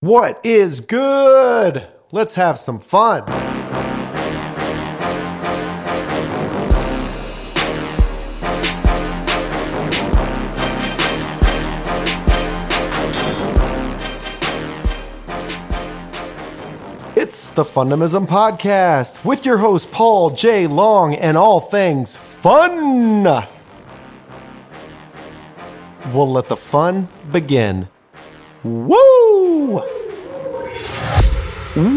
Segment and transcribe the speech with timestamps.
[0.00, 1.88] What is good?
[2.12, 3.22] Let's have some fun.
[17.16, 20.66] It's the Fundamism Podcast with your host, Paul J.
[20.66, 23.22] Long, and all things fun.
[26.12, 27.88] We'll let the fun begin.
[28.66, 29.78] Woo!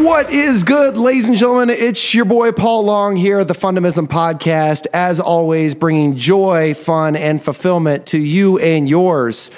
[0.04, 1.72] What is good, ladies and gentlemen?
[1.72, 4.86] It's your boy Paul Long here at the Fundamism Podcast.
[4.94, 9.50] As always, bringing joy, fun, and fulfillment to you and yours.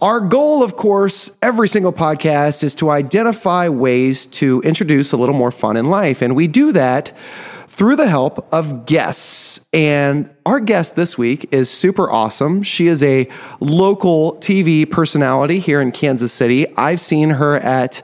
[0.00, 5.34] Our goal, of course, every single podcast is to identify ways to introduce a little
[5.34, 6.22] more fun in life.
[6.22, 7.16] And we do that
[7.72, 9.64] through the help of guests.
[9.72, 12.62] And our guest this week is super awesome.
[12.62, 16.66] She is a local TV personality here in Kansas City.
[16.76, 18.02] I've seen her at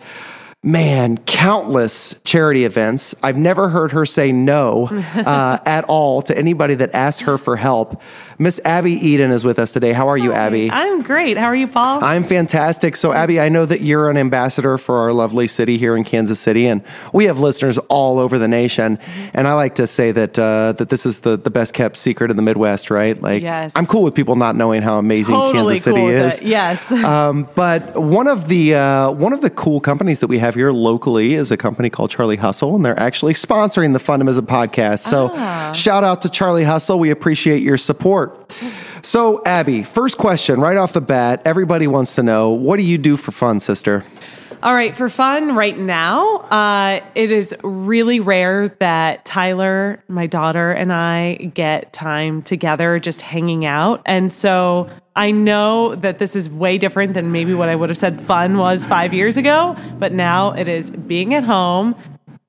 [0.64, 3.14] man, countless charity events.
[3.22, 7.56] I've never heard her say no uh, at all to anybody that asks her for
[7.56, 8.02] help.
[8.40, 9.92] Miss Abby Eden is with us today.
[9.92, 10.70] How are you, Abby?
[10.70, 11.36] I'm great.
[11.36, 12.02] How are you, Paul?
[12.04, 12.94] I'm fantastic.
[12.96, 16.38] So, Abby, I know that you're an ambassador for our lovely city here in Kansas
[16.38, 18.98] City, and we have listeners all over the nation.
[19.34, 22.30] And I like to say that uh, that this is the, the best kept secret
[22.30, 23.20] in the Midwest, right?
[23.20, 23.72] Like, Yes.
[23.74, 26.42] I'm cool with people not knowing how amazing totally Kansas City cool with is.
[26.42, 26.46] it.
[26.48, 26.92] Yes.
[27.08, 30.72] Um, but one of the uh, one of the cool companies that we have here
[30.72, 35.00] locally is a company called Charlie Hustle, and they're actually sponsoring the Fundamism podcast.
[35.00, 35.72] So Ah.
[35.72, 36.98] shout out to Charlie Hustle.
[36.98, 38.52] We appreciate your support.
[39.02, 41.42] So Abby, first question right off the bat.
[41.44, 44.04] Everybody wants to know what do you do for fun, sister?
[44.60, 44.94] All right.
[44.94, 51.34] For fun, right now, uh, it is really rare that Tyler, my daughter, and I
[51.34, 54.02] get time together just hanging out.
[54.04, 57.98] And so I know that this is way different than maybe what I would have
[57.98, 59.76] said fun was five years ago.
[59.96, 61.94] But now it is being at home,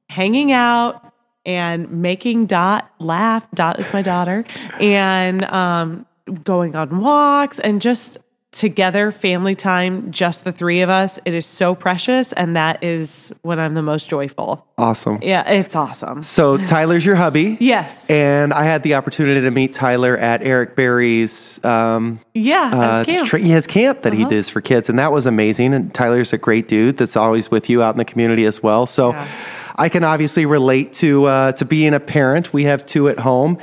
[0.09, 1.13] hanging out,
[1.45, 3.45] and making Dot laugh.
[3.53, 4.45] Dot is my daughter.
[4.79, 6.07] And um,
[6.43, 8.17] going on walks and just
[8.51, 11.19] together, family time, just the three of us.
[11.23, 12.33] It is so precious.
[12.33, 14.65] And that is when I'm the most joyful.
[14.77, 15.19] Awesome.
[15.21, 16.23] Yeah, it's awesome.
[16.23, 17.57] So Tyler's your hubby.
[17.59, 18.09] Yes.
[18.09, 23.05] And I had the opportunity to meet Tyler at Eric Berry's um, yeah, uh, that's
[23.05, 23.27] camp.
[23.27, 25.73] tra- his camp that he does for kids, and that was amazing.
[25.73, 28.85] And Tyler's a great dude that's always with you out in the community as well.
[28.85, 29.13] So
[29.75, 32.53] I can obviously relate to uh, to being a parent.
[32.53, 33.57] We have two at home,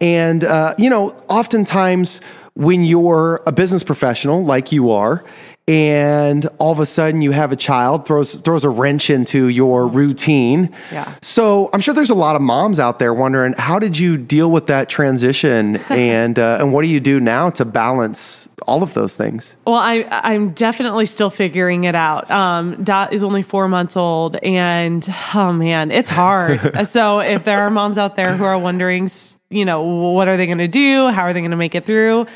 [0.00, 2.20] and uh, you know, oftentimes
[2.54, 5.24] when you're a business professional like you are.
[5.68, 9.86] And all of a sudden, you have a child throws throws a wrench into your
[9.86, 10.74] routine.
[10.90, 11.14] Yeah.
[11.22, 14.50] So I'm sure there's a lot of moms out there wondering how did you deal
[14.50, 18.94] with that transition, and uh, and what do you do now to balance all of
[18.94, 19.56] those things?
[19.64, 22.28] Well, I I'm definitely still figuring it out.
[22.28, 26.86] Um, Dot is only four months old, and oh man, it's hard.
[26.88, 29.08] so if there are moms out there who are wondering,
[29.48, 31.08] you know, what are they going to do?
[31.10, 32.26] How are they going to make it through?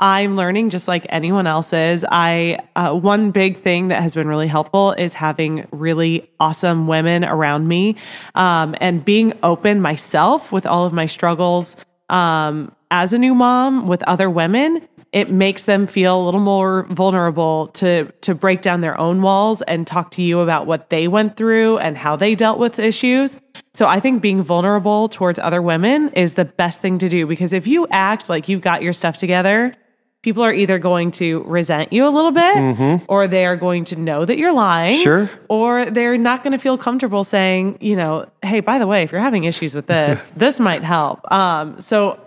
[0.00, 2.06] I'm learning just like anyone else is.
[2.10, 7.24] I uh, one big thing that has been really helpful is having really awesome women
[7.24, 7.96] around me,
[8.34, 11.76] um, and being open myself with all of my struggles
[12.08, 16.84] um, as a new mom with other women it makes them feel a little more
[16.84, 21.08] vulnerable to to break down their own walls and talk to you about what they
[21.08, 23.36] went through and how they dealt with issues.
[23.74, 27.52] So I think being vulnerable towards other women is the best thing to do because
[27.52, 29.74] if you act like you've got your stuff together,
[30.22, 33.96] people are either going to resent you a little bit or they are going to
[33.96, 35.02] know that you're lying.
[35.02, 35.30] Sure.
[35.48, 39.12] Or they're not going to feel comfortable saying, you know, hey, by the way, if
[39.12, 41.30] you're having issues with this, this might help.
[41.32, 42.20] Um, so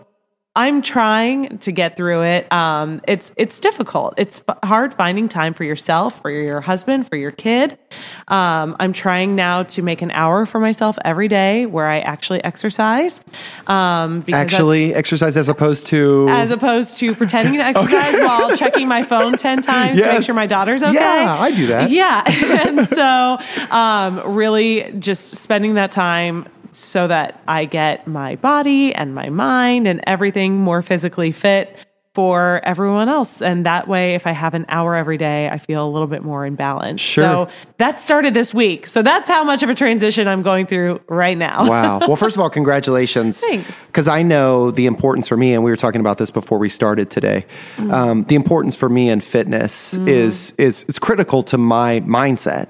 [0.56, 2.52] I'm trying to get through it.
[2.53, 4.14] Um, it's it's difficult.
[4.18, 7.80] It's hard finding time for yourself, for your husband, for your kid.
[8.28, 12.44] Um, I'm trying now to make an hour for myself every day where I actually
[12.44, 13.19] exercise.
[13.66, 18.88] Um, because Actually, exercise as opposed to as opposed to pretending to exercise while checking
[18.88, 20.94] my phone 10 times to make sure my daughter's okay.
[20.94, 21.90] Yeah, I do that.
[21.90, 22.24] Yeah.
[22.68, 23.40] and so,
[23.72, 29.87] um, really just spending that time so that I get my body and my mind
[29.87, 31.78] and everything more physically fit
[32.14, 33.41] for everyone else.
[33.41, 36.23] And that way, if I have an hour every day, I feel a little bit
[36.23, 37.02] more in balance.
[37.02, 37.23] Sure.
[37.23, 37.47] So
[37.78, 38.85] that started this week.
[38.85, 41.67] So that's how much of a transition I'm going through right now.
[41.67, 41.99] Wow.
[42.14, 43.40] Well, first of all, congratulations.
[43.40, 43.85] Thanks.
[43.87, 46.70] Because I know the importance for me, and we were talking about this before we
[46.70, 47.46] started today.
[47.78, 47.91] Mm.
[47.91, 52.67] Um, the importance for me in fitness is is it's critical to my mindset.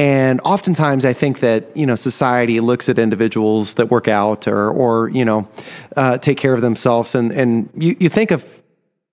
[0.00, 4.70] And oftentimes, I think that you know society looks at individuals that work out or
[4.70, 5.46] or you know
[5.94, 8.62] uh, take care of themselves, and and you, you think of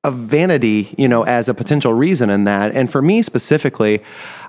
[0.05, 2.73] of vanity, you know, as a potential reason in that.
[2.73, 4.01] And for me specifically,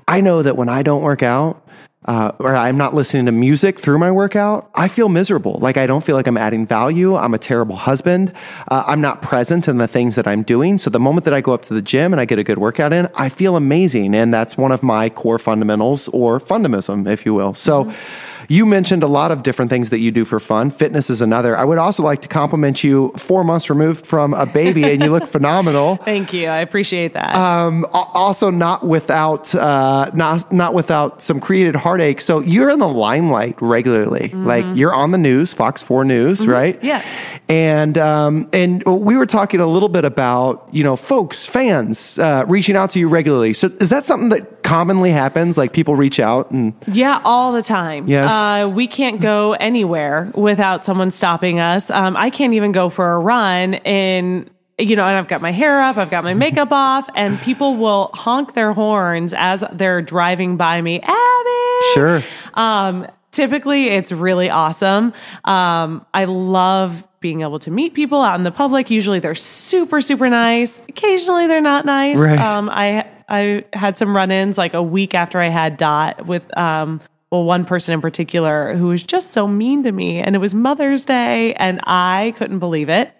[0.06, 1.67] I know that when I don't work out,
[2.04, 5.58] uh, or I'm not listening to music through my workout, I feel miserable.
[5.60, 7.16] Like I don't feel like I'm adding value.
[7.16, 8.32] I'm a terrible husband.
[8.68, 10.78] Uh, I'm not present in the things that I'm doing.
[10.78, 12.58] So the moment that I go up to the gym and I get a good
[12.58, 14.14] workout in, I feel amazing.
[14.14, 17.54] And that's one of my core fundamentals or fundamism, if you will.
[17.54, 20.70] So, mm-hmm you mentioned a lot of different things that you do for fun.
[20.70, 21.56] Fitness is another.
[21.56, 25.10] I would also like to compliment you four months removed from a baby and you
[25.10, 25.96] look phenomenal.
[25.96, 26.48] Thank you.
[26.48, 27.34] I appreciate that.
[27.36, 32.22] Um, also not without, uh, not, not without some created heartache.
[32.22, 34.30] So you're in the limelight regularly.
[34.30, 34.46] Mm-hmm.
[34.46, 36.50] Like you're on the news, Fox 4 News, mm-hmm.
[36.50, 36.82] right?
[36.82, 37.40] Yes.
[37.50, 42.44] And, um, and we were talking a little bit about, you know, folks, fans, uh,
[42.48, 43.52] reaching out to you regularly.
[43.52, 45.56] So is that something that commonly happens?
[45.56, 46.74] Like people reach out and.
[46.86, 48.06] Yeah, all the time.
[48.06, 48.30] Yes.
[48.30, 51.90] Uh, we can't go anywhere without someone stopping us.
[51.90, 54.50] Um, I can't even go for a run in
[54.80, 57.76] you know, and I've got my hair up, I've got my makeup off, and people
[57.76, 61.00] will honk their horns as they're driving by me.
[61.00, 61.92] Abby!
[61.94, 62.22] Sure.
[62.54, 65.12] Um, typically, it's really awesome.
[65.44, 68.90] Um, I love being able to meet people out in the public.
[68.90, 70.80] Usually, they're super, super nice.
[70.88, 72.18] Occasionally, they're not nice.
[72.18, 72.38] Right.
[72.38, 77.00] Um, I I had some run-ins like a week after I had Dot with um,
[77.30, 80.54] well, one person in particular who was just so mean to me, and it was
[80.54, 83.12] Mother's Day, and I couldn't believe it.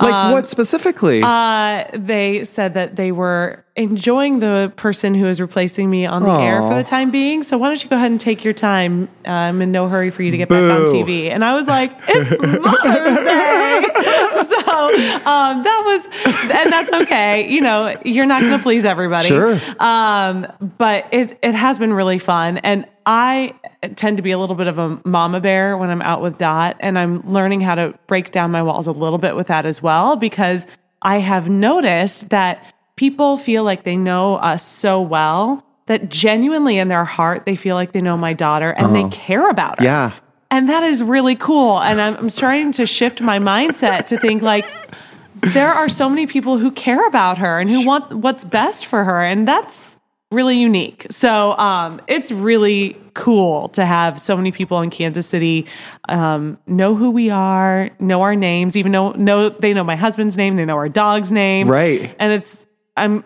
[0.00, 1.20] Like um, what specifically?
[1.22, 6.28] Uh, they said that they were enjoying the person who is replacing me on the
[6.28, 6.42] Aww.
[6.42, 7.42] air for the time being.
[7.42, 9.08] So why don't you go ahead and take your time?
[9.24, 10.68] I'm in no hurry for you to get Boo.
[10.68, 11.30] back on TV.
[11.30, 13.86] And I was like, it's Mother's Day.
[14.50, 14.86] so
[15.24, 16.04] um, that was,
[16.54, 17.50] and that's okay.
[17.50, 19.28] You know, you're not going to please everybody.
[19.28, 19.60] Sure.
[19.78, 20.46] Um,
[20.76, 23.54] but it it has been really fun, and I
[23.96, 26.76] tend to be a little bit of a mama bear when I'm out with Dot,
[26.80, 29.82] and I'm learning how to break down my walls a little bit with that as
[29.82, 30.66] well because
[31.02, 32.62] I have noticed that
[33.00, 37.74] people feel like they know us so well that genuinely in their heart they feel
[37.74, 39.08] like they know my daughter and uh-huh.
[39.08, 39.86] they care about her.
[39.86, 40.12] Yeah.
[40.50, 41.80] And that is really cool.
[41.80, 44.66] And I'm, I'm starting to shift my mindset to think like
[45.40, 49.02] there are so many people who care about her and who want what's best for
[49.04, 49.22] her.
[49.22, 49.96] And that's
[50.30, 51.06] really unique.
[51.10, 55.66] So um, it's really cool to have so many people in Kansas City
[56.10, 60.36] um, know who we are, know our names, even know know they know my husband's
[60.36, 62.14] name, they know our dog's name, right?
[62.18, 63.24] And it's I'm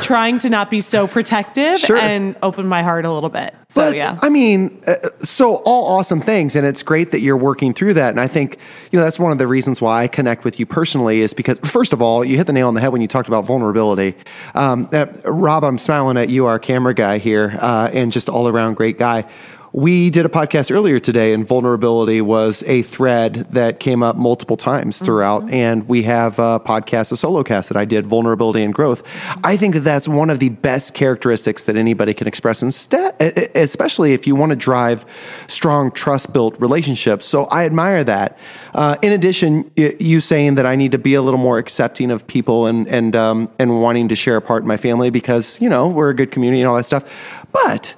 [0.00, 1.96] trying to not be so protective sure.
[1.96, 3.54] and open my heart a little bit.
[3.68, 4.18] So but, yeah.
[4.22, 8.10] I mean, uh, so all awesome things and it's great that you're working through that
[8.10, 8.58] and I think,
[8.90, 11.58] you know, that's one of the reasons why I connect with you personally is because
[11.60, 14.16] first of all, you hit the nail on the head when you talked about vulnerability.
[14.54, 18.48] Um, uh, Rob, I'm smiling at you, our camera guy here, uh, and just all
[18.48, 19.24] around great guy
[19.72, 24.56] we did a podcast earlier today, and vulnerability was a thread that came up multiple
[24.56, 25.42] times throughout.
[25.42, 25.54] Mm-hmm.
[25.54, 29.02] And we have a podcast, a solo cast that I did, Vulnerability and Growth.
[29.42, 33.14] I think that that's one of the best characteristics that anybody can express, instead,
[33.54, 35.06] especially if you want to drive
[35.46, 37.24] strong, trust built relationships.
[37.24, 38.38] So I admire that.
[38.74, 42.26] Uh, in addition, you saying that I need to be a little more accepting of
[42.26, 45.70] people and, and, um, and wanting to share a part in my family because, you
[45.70, 47.04] know, we're a good community and all that stuff.
[47.52, 47.94] But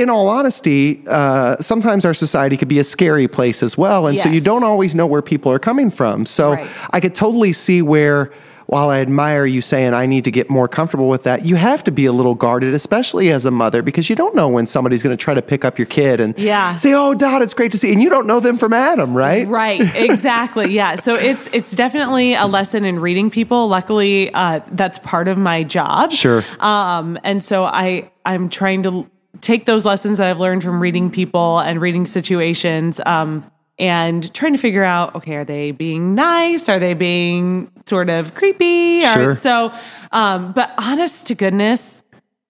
[0.00, 4.06] in all honesty, uh, sometimes our society could be a scary place as well.
[4.06, 4.24] And yes.
[4.24, 6.24] so you don't always know where people are coming from.
[6.24, 6.70] So right.
[6.90, 8.32] I could totally see where,
[8.64, 11.84] while I admire you saying I need to get more comfortable with that, you have
[11.84, 15.02] to be a little guarded, especially as a mother, because you don't know when somebody's
[15.02, 16.76] going to try to pick up your kid and yeah.
[16.76, 19.46] say, "Oh, Dad, it's great to see," and you don't know them from Adam, right?
[19.46, 20.72] Right, exactly.
[20.72, 20.94] yeah.
[20.94, 23.66] So it's it's definitely a lesson in reading people.
[23.66, 26.12] Luckily, uh, that's part of my job.
[26.12, 26.44] Sure.
[26.60, 29.10] Um, and so I I'm trying to
[29.40, 34.52] take those lessons that I've learned from reading people and reading situations um, and trying
[34.52, 36.68] to figure out okay, are they being nice?
[36.68, 39.00] Are they being sort of creepy?
[39.00, 39.34] Sure.
[39.34, 39.72] so,
[40.12, 42.02] um, but honest to goodness,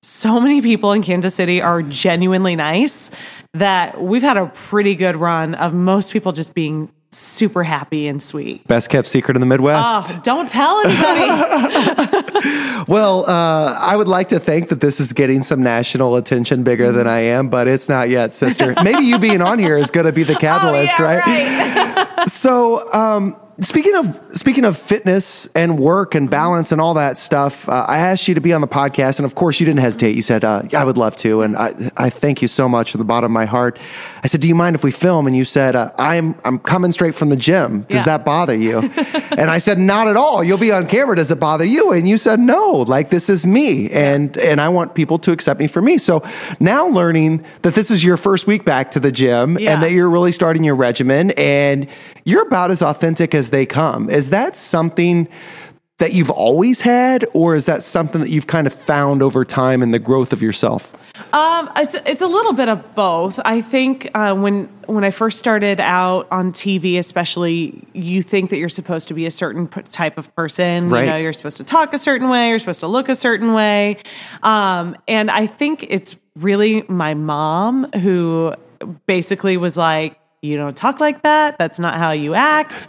[0.03, 3.11] so many people in Kansas City are genuinely nice
[3.55, 8.23] that we've had a pretty good run of most people just being super happy and
[8.23, 8.67] sweet.
[8.69, 10.13] Best kept secret in the Midwest.
[10.13, 11.27] Oh, don't tell anybody.
[12.89, 16.93] well, uh, I would like to think that this is getting some national attention bigger
[16.93, 18.75] than I am, but it's not yet, sister.
[18.83, 21.97] Maybe you being on here is going to be the catalyst, oh, yeah, right?
[21.97, 22.29] right.
[22.29, 27.69] so, um, Speaking of speaking of fitness and work and balance and all that stuff,
[27.69, 30.17] uh, I asked you to be on the podcast, and of course you didn't hesitate.
[30.17, 33.01] You said, uh, "I would love to," and I, I thank you so much from
[33.01, 33.79] the bottom of my heart.
[34.25, 36.91] I said, "Do you mind if we film?" And you said, uh, "I'm I'm coming
[36.93, 37.83] straight from the gym.
[37.83, 38.05] Does yeah.
[38.05, 38.79] that bother you?"
[39.37, 40.43] and I said, "Not at all.
[40.43, 41.17] You'll be on camera.
[41.17, 42.87] Does it bother you?" And you said, "No.
[42.89, 46.23] Like this is me, and and I want people to accept me for me." So
[46.61, 49.75] now learning that this is your first week back to the gym, yeah.
[49.75, 51.89] and that you're really starting your regimen, and
[52.25, 54.11] you're about as authentic as they come.
[54.11, 55.29] Is that something
[55.99, 59.83] that you've always had, or is that something that you've kind of found over time
[59.83, 60.97] in the growth of yourself?
[61.33, 63.39] Um, it's it's a little bit of both.
[63.45, 68.57] I think uh, when when I first started out on TV, especially, you think that
[68.57, 70.89] you're supposed to be a certain p- type of person.
[70.89, 71.05] Right.
[71.05, 72.49] You know, you're supposed to talk a certain way.
[72.49, 73.99] You're supposed to look a certain way.
[74.43, 78.55] Um, and I think it's really my mom who
[79.07, 81.59] basically was like, you don't talk like that.
[81.59, 82.89] That's not how you act.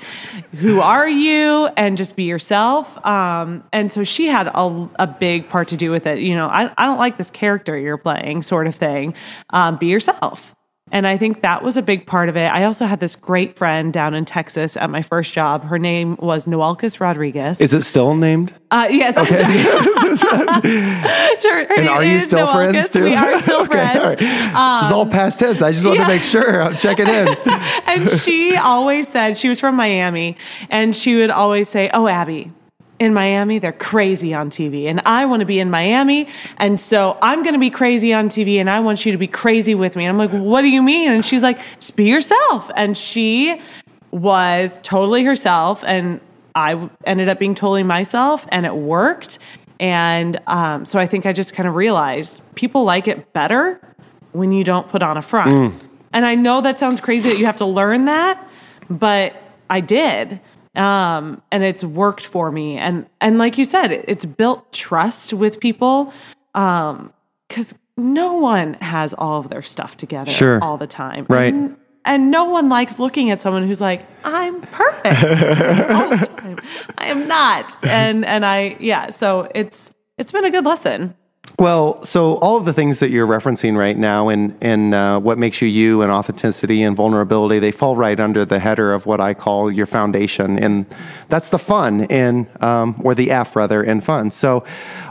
[0.58, 1.68] Who are you?
[1.76, 3.04] And just be yourself.
[3.06, 6.20] Um, and so she had a, a big part to do with it.
[6.20, 9.16] You know, I, I don't like this character you're playing, sort of thing.
[9.50, 10.56] Um, be yourself.
[10.92, 12.46] And I think that was a big part of it.
[12.46, 15.64] I also had this great friend down in Texas at my first job.
[15.64, 17.62] Her name was Noelkis Rodriguez.
[17.62, 18.54] Is it still named?
[18.70, 19.64] Uh, yes, I'm sorry.
[21.42, 21.80] sure.
[21.80, 22.54] And are you still Noelkis.
[22.54, 23.04] friends too?
[23.06, 23.98] We are still Okay, friends.
[24.00, 24.82] Um, all right.
[24.82, 25.62] this is all past tense.
[25.62, 26.08] I just wanted yeah.
[26.08, 27.28] to make sure I'm checking in.
[27.86, 30.36] and she always said she was from Miami,
[30.70, 32.52] and she would always say, "Oh, Abby."
[33.02, 36.28] In Miami, they're crazy on TV, and I want to be in Miami,
[36.58, 39.26] and so I'm going to be crazy on TV, and I want you to be
[39.26, 40.06] crazy with me.
[40.06, 41.12] And I'm like, what do you mean?
[41.12, 42.70] And she's like, just be yourself.
[42.76, 43.60] And she
[44.12, 46.22] was totally herself, and
[46.54, 49.40] I ended up being totally myself, and it worked.
[49.80, 53.82] And um, so I think I just kind of realized people like it better
[54.32, 55.50] when you don't put on a front.
[56.14, 58.48] And I know that sounds crazy that you have to learn that,
[58.92, 59.34] but
[59.72, 60.40] I did.
[60.76, 62.78] Um, and it's worked for me.
[62.78, 66.14] And and like you said, it's built trust with people.
[66.56, 67.14] Um,
[67.48, 70.64] because no one has all of their stuff together Sure.
[70.64, 71.26] all the time.
[71.30, 71.54] Right.
[71.54, 71.76] And,
[72.06, 75.06] and no one likes looking at someone who's like, I'm perfect
[75.92, 76.60] all the time.
[76.98, 77.76] I am not.
[77.86, 81.14] And and I yeah, so it's it's been a good lesson.
[81.58, 85.40] Well, so all of the things that you're referencing right now and, and uh, what
[85.40, 89.20] makes you you and authenticity and vulnerability, they fall right under the header of what
[89.20, 90.60] I call your foundation.
[90.60, 90.86] And
[91.30, 94.30] that's the fun and, um, or the F rather, in fun.
[94.30, 94.64] So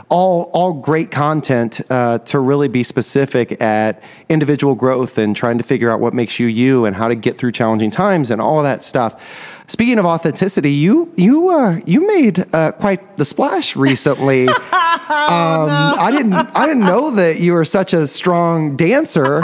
[0.07, 5.65] all, all great content uh, to really be specific at individual growth and trying to
[5.65, 8.63] figure out what makes you you and how to get through challenging times and all
[8.63, 9.60] that stuff.
[9.71, 14.47] Speaking of authenticity, you you uh, you made uh, quite the splash recently.
[14.49, 19.41] um, I didn't I didn't know that you were such a strong dancer.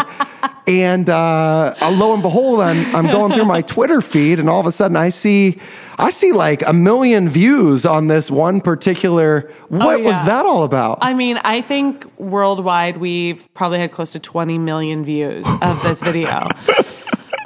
[0.68, 4.66] And uh, lo and behold, I'm I'm going through my Twitter feed, and all of
[4.66, 5.60] a sudden I see
[5.98, 9.50] I see like a million views on this one particular.
[9.70, 10.26] What was yeah.
[10.26, 10.98] that all about?
[11.04, 16.04] I mean, I think worldwide we've probably had close to 20 million views of this
[16.04, 16.50] video.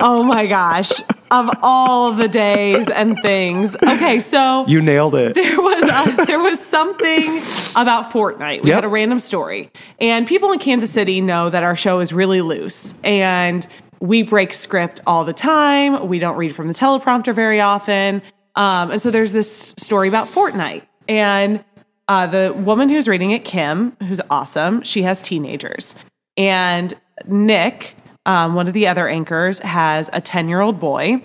[0.01, 0.91] oh my gosh.
[1.31, 3.73] Of all the days and things.
[3.81, 5.33] Okay, so you nailed it.
[5.33, 5.83] there was
[6.19, 7.41] a, there was something
[7.77, 8.63] about Fortnite.
[8.63, 8.75] We Yep.
[8.75, 12.41] had a random story, and people in Kansas City know that our show is really
[12.41, 13.65] loose, and
[14.01, 16.09] we break script all the time.
[16.09, 18.21] We don't read from the teleprompter very often,
[18.57, 21.63] um, and so there's this story about Fortnite, and
[22.09, 25.95] uh, the woman who's reading it, Kim, who's awesome, she has teenagers,
[26.35, 26.93] and
[27.25, 27.95] Nick.
[28.25, 31.23] Um, one of the other anchors has a 10 year old boy,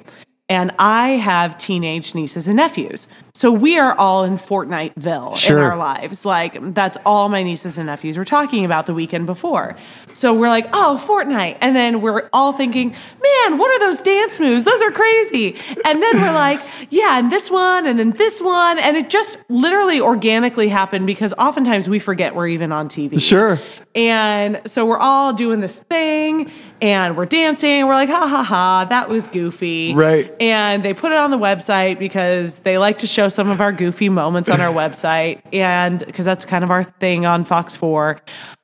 [0.48, 3.08] and I have teenage nieces and nephews.
[3.36, 5.58] So we are all in Fortniteville Sure.
[5.58, 6.24] in our lives.
[6.24, 9.76] Like that's all my nieces and nephews were talking about the weekend before.
[10.14, 11.58] So we're like, oh, Fortnite.
[11.60, 14.64] And then we're all thinking, man, what are those dance moves?
[14.64, 15.54] Those are crazy.
[15.84, 18.78] And then we're like, yeah, and this one, and then this one.
[18.78, 23.20] And it just literally organically happened because oftentimes we forget we're even on TV.
[23.20, 23.60] Sure.
[23.94, 26.50] And so we're all doing this thing
[26.82, 27.86] and we're dancing.
[27.86, 29.94] We're like, ha ha ha, that was goofy.
[29.94, 30.34] Right.
[30.40, 33.72] And they put it on the website because they like to show some of our
[33.72, 35.42] goofy moments on our website.
[35.52, 38.20] And because that's kind of our thing on Fox 4.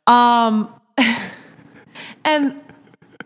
[0.07, 0.73] Um,
[2.25, 2.61] and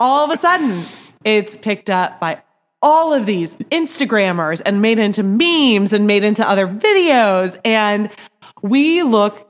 [0.01, 0.85] all of a sudden,
[1.25, 2.43] it's picked up by
[2.83, 7.59] all of these Instagrammers and made into memes and made into other videos.
[7.65, 8.11] And
[8.63, 9.47] we look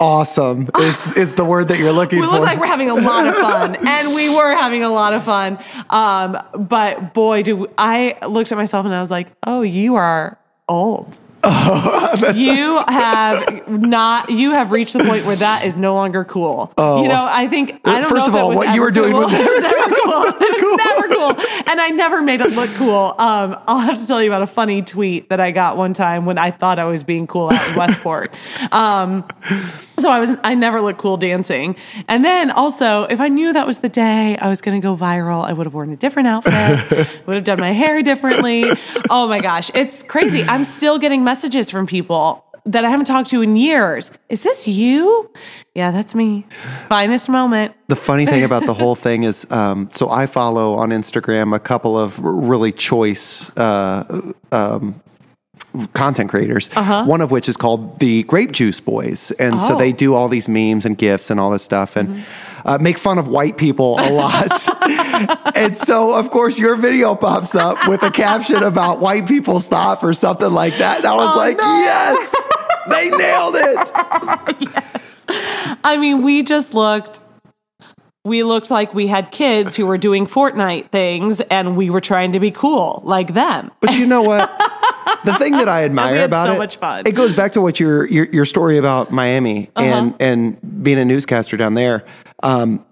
[0.00, 2.32] Awesome is is the word that you're looking we for.
[2.32, 5.14] We look like we're having a lot of fun and we were having a lot
[5.14, 5.58] of fun
[5.88, 10.36] um, but boy do i looked at myself and i was like oh you are
[10.68, 11.18] old.
[12.34, 16.72] You have not you have reached the point where that is no longer cool.
[16.78, 18.08] You know i think i don't Oh.
[18.14, 19.22] First know of if it all, was what you ever were doing cool.
[19.22, 20.24] was it was never cool.
[20.40, 21.62] it was never cool.
[21.72, 23.14] And i never made it look cool.
[23.18, 26.24] Um, i'll have to tell you about a funny tweet that i got one time
[26.24, 28.32] when i thought i was being cool out in westport.
[28.70, 29.24] Um,
[30.04, 31.76] so I was I never looked cool dancing.
[32.08, 34.94] And then also, if I knew that was the day I was going to go
[34.94, 38.70] viral, I would have worn a different outfit, would have done my hair differently.
[39.08, 40.42] Oh my gosh, it's crazy.
[40.42, 44.10] I'm still getting messages from people that I haven't talked to in years.
[44.28, 45.30] Is this you?
[45.74, 46.44] Yeah, that's me.
[46.90, 47.74] Finest moment.
[47.88, 51.58] The funny thing about the whole thing is, um, so I follow on Instagram a
[51.58, 55.00] couple of really choice uh, um,
[55.92, 56.68] content creators.
[56.74, 59.78] One of which is called the Grape Juice Boys, and so Oh.
[59.78, 62.24] they do all these memes and gifs and all this stuff, and
[62.64, 64.52] uh, make fun of white people a lot.
[65.56, 70.02] and so, of course, your video pops up with a caption about white people stop
[70.04, 70.98] or something like that.
[70.98, 71.64] And I was Oh, like, no.
[71.64, 72.48] yes,
[72.90, 73.90] they nailed it.
[75.84, 77.20] I mean, we just looked.
[78.24, 82.32] We looked like we had kids who were doing Fortnite things, and we were trying
[82.32, 83.70] to be cool like them.
[83.80, 84.50] But you know what?
[85.24, 87.00] The thing that I admire about so it, much fun.
[87.00, 87.08] Uh-huh.
[87.08, 91.04] it goes back to what your your, your story about Miami and and being a
[91.04, 92.06] newscaster down there.
[92.42, 92.84] Um,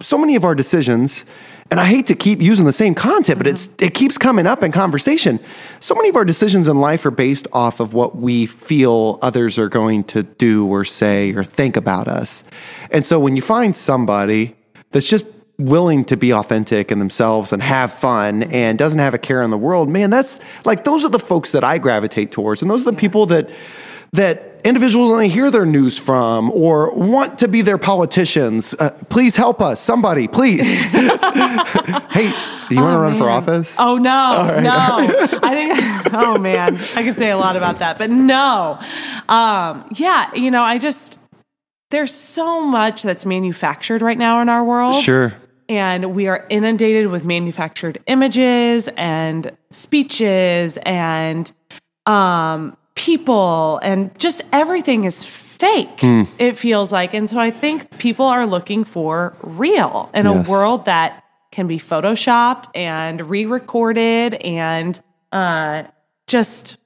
[0.00, 1.24] so many of our decisions,
[1.70, 4.62] and I hate to keep using the same content, but it's it keeps coming up
[4.62, 5.38] in conversation.
[5.78, 9.56] So many of our decisions in life are based off of what we feel others
[9.56, 12.42] are going to do or say or think about us.
[12.90, 14.56] And so when you find somebody
[14.90, 15.26] that's just
[15.58, 19.50] willing to be authentic in themselves and have fun and doesn't have a care in
[19.50, 22.62] the world, man, that's like those are the folks that I gravitate towards.
[22.62, 23.48] And those are the people that
[24.12, 28.74] that individuals want to hear their news from or want to be their politicians.
[28.78, 30.82] Uh, please help us, somebody, please.
[30.82, 32.32] hey,
[32.68, 33.76] do you want to run for office?
[33.78, 35.38] Oh no, no.
[35.42, 36.00] I think.
[36.12, 38.80] Oh man, I could say a lot about that, but no.
[39.28, 41.18] Um, yeah, you know, I just
[41.90, 44.96] there's so much that's manufactured right now in our world.
[44.96, 45.32] Sure.
[45.68, 51.50] And we are inundated with manufactured images and speeches and
[52.06, 56.00] um, people and just everything is fake.
[56.00, 56.24] Hmm.
[56.38, 60.46] It feels like, and so I think people are looking for real in Yes.
[60.46, 65.00] a world that can be photoshopped and re-recorded and
[65.32, 65.84] uh,
[66.26, 66.76] just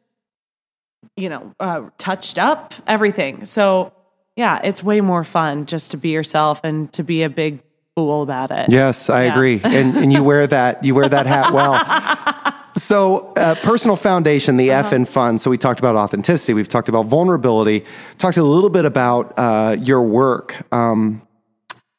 [1.16, 3.44] you know uh, touched up everything.
[3.44, 3.92] So
[4.37, 7.61] yeah, it's way more fun just to be yourself and to be a big
[7.97, 8.71] fool about it.
[8.71, 9.33] Yes, I Yeah.
[9.33, 11.75] agree, and and you wear that you wear that hat well.
[12.76, 15.38] So, uh, personal foundation, the F in fun.
[15.38, 16.54] So, we talked about authenticity.
[16.54, 17.85] We've talked about vulnerability.
[18.19, 20.57] Talked a little bit about uh, your work.
[20.73, 21.23] Um,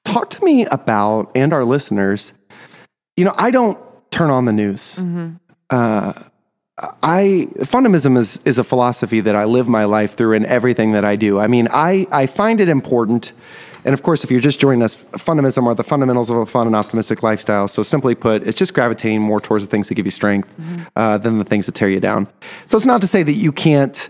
[0.03, 2.33] talk to me about and our listeners.
[3.15, 3.79] You know, I don't
[4.11, 4.97] turn on the news.
[5.69, 6.13] Uh,
[7.01, 11.05] I fundamentalism is is a philosophy that I live my life through in everything that
[11.05, 11.39] I do.
[11.39, 13.31] I mean, I I find it important,
[13.85, 16.65] and of course, if you're just joining us, fundamentalism are the fundamentals of a fun
[16.65, 17.67] and optimistic lifestyle.
[17.67, 20.53] So simply put, it's just gravitating more towards the things that give you strength
[20.95, 22.27] uh, than the things that tear you down.
[22.65, 24.09] So it's not to say that you can't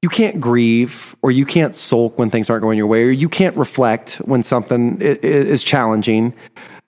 [0.00, 3.28] you can't grieve or you can't sulk when things aren't going your way or you
[3.28, 6.34] can't reflect when something is challenging.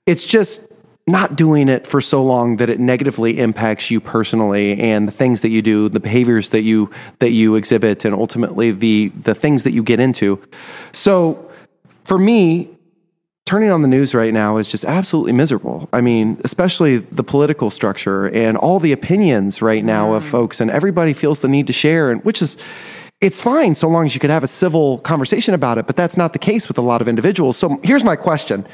[0.04, 0.68] It's just
[1.06, 5.40] not doing it for so long that it negatively impacts you personally and the things
[5.42, 9.62] that you do, the behaviors that you that you exhibit and ultimately the the things
[9.62, 10.42] that you get into.
[10.92, 11.50] So
[12.06, 12.70] for me,
[13.46, 15.88] turning on the news right now is just absolutely miserable.
[15.92, 20.70] I mean, especially the political structure and all the opinions right now of folks, and
[20.70, 22.56] everybody feels the need to share, and which is.
[23.18, 26.18] It's fine so long as you could have a civil conversation about it, but that's
[26.18, 27.56] not the case with a lot of individuals.
[27.56, 28.66] So here's my question.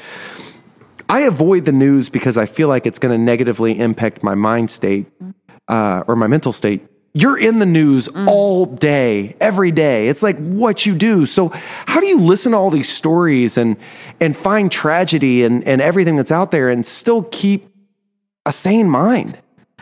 [1.07, 4.69] I avoid the news because I feel like it's going to negatively impact my mind
[4.69, 5.05] state
[5.69, 6.85] uh, or my mental state.
[7.15, 10.07] You're in the news all day, every day.
[10.07, 11.27] It's like what you do.
[11.27, 11.49] So,
[11.85, 13.77] how do you listen to all these stories and
[14.19, 17.69] and find tragedy and, and everything that's out there and still keep
[18.47, 19.37] a sane mind?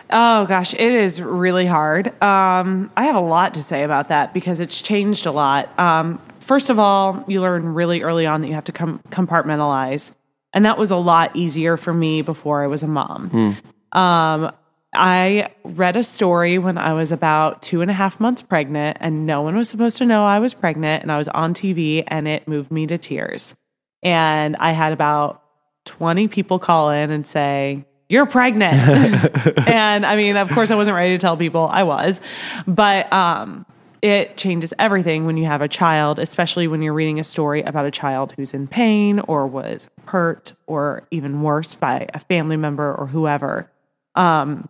[0.10, 2.08] Oh gosh, it is really hard.
[2.22, 5.80] Um, I have a lot to say about that because it's changed a lot.
[5.80, 10.12] Um, first of all, you learn really early on that you have to com- compartmentalize,
[10.52, 13.56] and that was a lot easier for me before I was a mom.
[13.94, 14.52] Um,
[14.94, 19.26] I read a story when I was about two and a half months pregnant, and
[19.26, 22.28] no one was supposed to know I was pregnant, and I was on TV, and
[22.28, 23.56] it moved me to tears.
[24.04, 25.44] And I had about
[25.86, 28.76] 20 people call in and say, You're pregnant.
[29.68, 32.20] and I mean, of course, I wasn't ready to tell people I was,
[32.68, 33.66] but um,
[34.02, 37.86] it changes everything when you have a child, especially when you're reading a story about
[37.86, 42.94] a child who's in pain or was hurt or even worse by a family member
[42.94, 43.70] or whoever.
[44.16, 44.68] Um,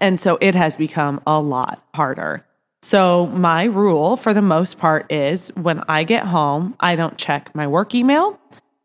[0.00, 2.44] and so it has become a lot harder.
[2.82, 7.54] So, my rule for the most part is when I get home, I don't check
[7.54, 8.40] my work email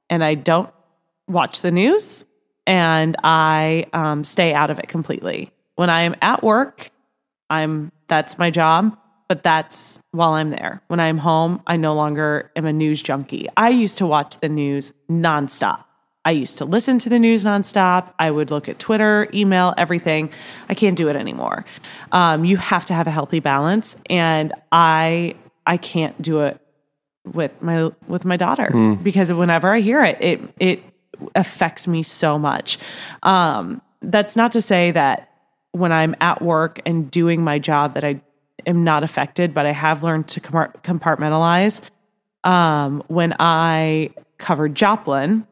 [0.10, 0.70] and I don't
[1.28, 2.26] watch the news
[2.68, 5.52] and I um, stay out of it completely.
[5.76, 6.92] When I am at work,
[7.50, 8.98] I'm that's my job,
[9.28, 10.82] but that's while I'm there.
[10.88, 13.48] When I'm home, I no longer am a news junkie.
[13.56, 15.86] I used to watch the news nonstop.
[16.26, 18.12] I used to listen to the news nonstop.
[18.18, 20.32] I would look at Twitter, email, everything.
[20.68, 21.66] I can't do it anymore.
[22.12, 25.36] Um, you have to have a healthy balance, and I
[25.68, 26.60] I can't do it
[27.24, 28.72] with my with my daughter
[29.04, 30.84] because whenever I hear it, it it
[31.36, 32.80] affects me so much.
[33.24, 35.30] Um, that's not to say that
[35.72, 38.22] when I'm at work and doing my job that I
[38.66, 41.82] am not affected, but I have learned to compartmentalize.
[42.44, 45.48] Um, when I covered Joplin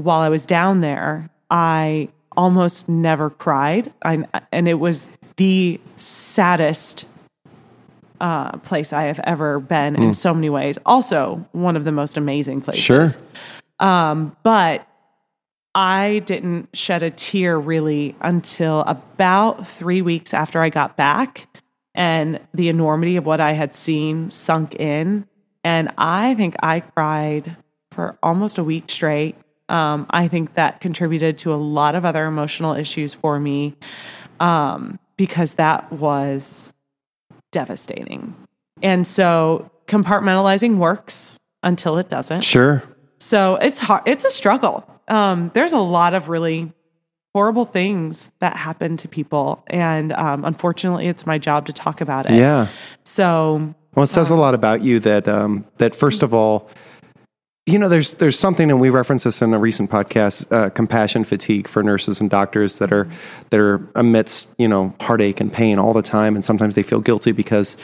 [0.00, 3.92] while I was down there, I almost never cried.
[4.04, 7.04] I, and it was the saddest
[8.20, 10.02] uh, place I have ever been mm.
[10.02, 10.78] in so many ways.
[10.84, 12.84] Also, one of the most amazing places.
[12.84, 13.08] Sure.
[13.78, 14.86] Um, but
[15.74, 21.48] I didn't shed a tear really until about three weeks after I got back
[21.94, 25.26] and the enormity of what I had seen sunk in.
[25.64, 27.56] And I think I cried
[27.92, 29.36] for almost a week straight.
[29.70, 33.76] Um, I think that contributed to a lot of other emotional issues for me
[34.40, 36.74] um, because that was
[37.52, 38.34] devastating.
[38.82, 42.42] And so compartmentalizing works until it doesn't.
[42.42, 42.82] Sure.
[43.18, 44.02] So it's hard.
[44.06, 44.84] It's a struggle.
[45.08, 46.72] Um, there's a lot of really
[47.34, 52.30] horrible things that happen to people, and um, unfortunately, it's my job to talk about
[52.30, 52.36] it.
[52.36, 52.68] Yeah.
[53.04, 53.74] So.
[53.94, 56.70] Well, it says um, a lot about you that um, that first of all,
[57.70, 61.24] you know, there's there's something, and we reference this in a recent podcast, uh, compassion
[61.24, 63.08] fatigue for nurses and doctors that are
[63.50, 67.00] that are amidst you know heartache and pain all the time, and sometimes they feel
[67.00, 67.76] guilty because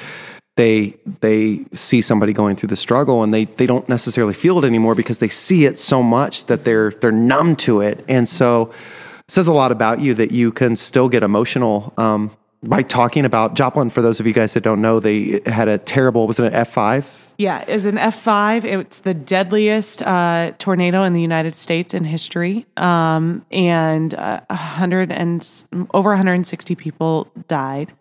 [0.56, 4.66] they they see somebody going through the struggle and they they don't necessarily feel it
[4.66, 8.04] anymore because they see it so much that they're they're numb to it.
[8.08, 8.72] And so
[9.20, 12.30] it says a lot about you that you can still get emotional um,
[12.62, 13.90] by talking about Joplin.
[13.90, 16.54] For those of you guys that don't know, they had a terrible was it an
[16.54, 17.32] F five?
[17.38, 18.64] Yeah, it was an F five.
[18.64, 25.12] It's the deadliest uh, tornado in the United States in history, um, and uh, hundred
[25.12, 25.46] and
[25.92, 27.92] over 160 people died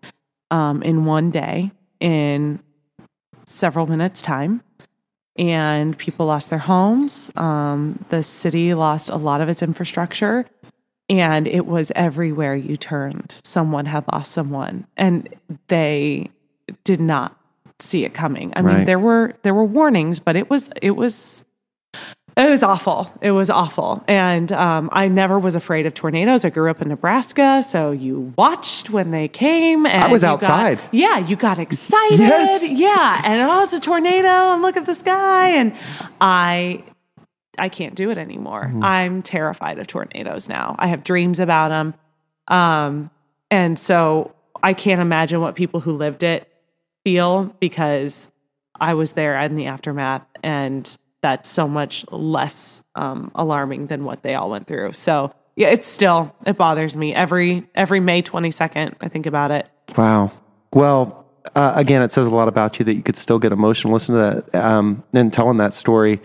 [0.52, 2.60] um, in one day in
[3.46, 4.62] several minutes' time.
[5.38, 7.30] And people lost their homes.
[7.36, 10.46] Um, the city lost a lot of its infrastructure.
[11.10, 14.88] And it was everywhere you turned, someone had lost someone.
[14.98, 15.30] And
[15.68, 16.32] they
[16.84, 17.40] did not
[17.80, 18.54] see it coming.
[18.56, 18.78] I right.
[18.78, 21.44] mean, there were there were warnings, but it was it was
[22.38, 23.12] it was awful.
[23.22, 24.04] It was awful.
[24.08, 26.44] And um, I never was afraid of tornadoes.
[26.44, 29.86] I grew up in Nebraska, so you watched when they came.
[29.86, 30.80] And I was outside.
[30.80, 32.20] Got, yeah, you got excited.
[32.20, 32.72] Yes.
[32.72, 33.22] Yeah.
[33.24, 35.50] And oh, it's a tornado, and look at the sky.
[35.50, 35.74] And
[36.20, 36.84] I
[37.58, 38.66] I can't do it anymore.
[38.66, 38.84] Mm-hmm.
[38.84, 40.76] I'm terrified of tornadoes now.
[40.78, 41.94] I have dreams about them.
[42.48, 43.10] Um,
[43.50, 46.48] and so I can't imagine what people who lived it
[47.04, 48.32] feel because
[48.80, 54.22] I was there in the aftermath and that's so much less um, alarming than what
[54.22, 54.92] they all went through.
[54.94, 58.96] So yeah, it's still it bothers me every every May twenty second.
[59.02, 59.68] I think about it.
[59.98, 60.32] Wow.
[60.74, 63.94] Well, uh, again, it says a lot about you that you could still get emotional
[63.94, 66.20] listening to that um, and telling that story.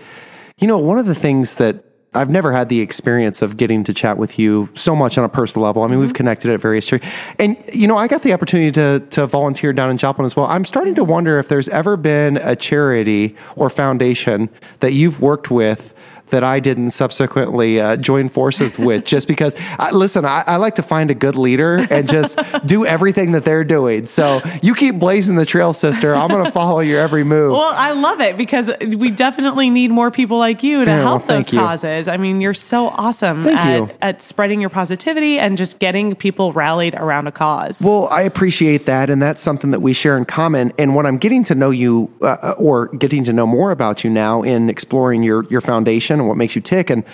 [0.60, 3.94] You know, one of the things that I've never had the experience of getting to
[3.94, 5.82] chat with you so much on a personal level.
[5.82, 6.00] I mean, mm-hmm.
[6.02, 6.90] we've connected at various
[7.38, 10.46] and you know, I got the opportunity to to volunteer down in Joplin as well.
[10.46, 14.48] I'm starting to wonder if there's ever been a charity or foundation
[14.80, 15.94] that you've worked with
[16.30, 20.76] that I didn't subsequently uh, join forces with just because, I, listen, I, I, like
[20.76, 24.06] to find a good leader and just do everything that they're doing.
[24.06, 26.14] So you keep blazing the trail, sister.
[26.14, 27.52] I'm going to follow your every move.
[27.52, 31.26] Well, I love it because we definitely need more people like you to yeah, help
[31.26, 31.58] well, those you.
[31.58, 32.08] causes.
[32.08, 36.94] I mean, you're so awesome at, at spreading your positivity and just getting people rallied
[36.94, 37.80] around a cause.
[37.80, 39.10] Well, I appreciate that.
[39.10, 40.72] And that's something that we share in common.
[40.78, 44.04] And when I'm getting to know you uh, uh or getting to know more about
[44.04, 46.90] you now in exploring your, your foundation, and what makes you tick.
[46.90, 47.04] And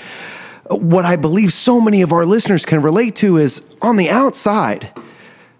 [0.68, 4.92] what I believe so many of our listeners can relate to is on the outside,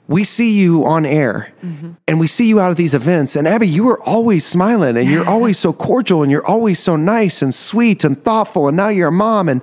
[0.09, 1.93] we see you on air mm-hmm.
[2.07, 3.35] and we see you out at these events.
[3.35, 6.95] And Abby, you are always smiling and you're always so cordial and you're always so
[6.95, 8.69] nice and sweet and thoughtful.
[8.69, 9.63] And now you're a mom and,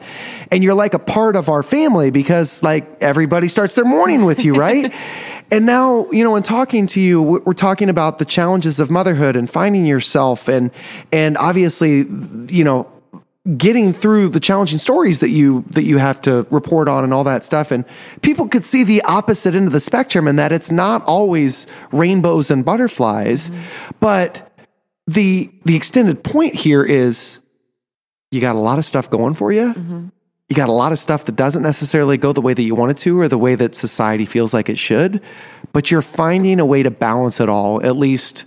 [0.52, 4.44] and you're like a part of our family because like everybody starts their morning with
[4.44, 4.94] you, right?
[5.52, 9.38] and now, you know, in talking to you, we're talking about the challenges of motherhood
[9.38, 10.72] and finding yourself and,
[11.14, 12.00] and obviously,
[12.50, 12.92] you know,
[13.58, 17.26] getting through the challenging stories that you that you have to report on and all
[17.26, 17.84] that stuff and
[18.22, 22.50] people could see the opposite end of the spectrum and that it's not always rainbows
[22.50, 23.92] and butterflies mm-hmm.
[24.00, 24.50] but
[25.08, 27.40] the the extended point here is
[28.32, 30.08] you got a lot of stuff going for you mm-hmm.
[30.48, 32.92] you got a lot of stuff that doesn't necessarily go the way that you want
[32.92, 35.22] it to or the way that society feels like it should
[35.74, 38.46] but you're finding a way to balance it all at least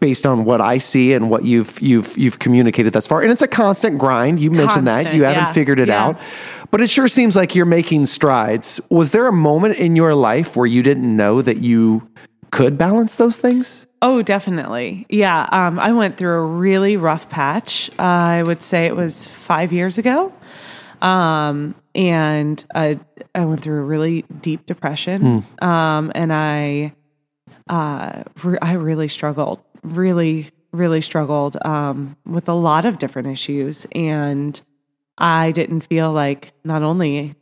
[0.00, 3.22] based on what I see and what you've you've you've communicated thus far.
[3.22, 4.40] And it's a constant grind.
[4.40, 5.14] You mentioned constant, that.
[5.14, 5.52] You haven't yeah.
[5.52, 6.06] figured it yeah.
[6.06, 6.20] out.
[6.70, 8.80] But it sure seems like you're making strides.
[8.90, 12.10] Was there a moment in your life where you didn't know that you
[12.50, 13.86] could balance those things?
[14.00, 15.06] Oh, definitely.
[15.08, 15.48] Yeah.
[15.50, 17.90] Um, I went through a really rough patch.
[17.98, 20.32] Uh, I would say it was five years ago.
[21.02, 23.00] Um, and I,
[23.34, 25.44] I went through a really deep depression.
[25.60, 26.92] Um, and I,
[27.68, 33.86] uh, re- I really struggled, really, really struggled um, with a lot of different issues.
[33.92, 34.60] And
[35.16, 37.34] I didn't feel like not only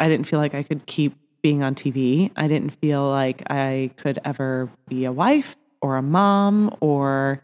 [0.00, 2.30] I didn't feel like I could keep being on TV.
[2.36, 7.42] I didn't feel like I could ever be a wife or a mom or